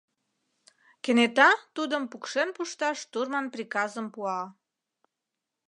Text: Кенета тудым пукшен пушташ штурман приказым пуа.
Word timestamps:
Кенета 1.03 1.49
тудым 1.75 2.03
пукшен 2.11 2.49
пушташ 2.55 2.97
штурман 3.03 3.45
приказым 3.53 4.07
пуа. 4.13 4.41